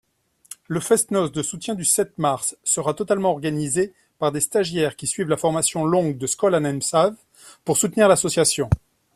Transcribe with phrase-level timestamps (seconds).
[0.67, 5.29] Le fest-noz de soutien du sept mars sera totalement organisé par des stagiaires qui suivent
[5.29, 7.15] la formation longue de Skol an Emsav,
[7.65, 8.67] pour soutenir l’association.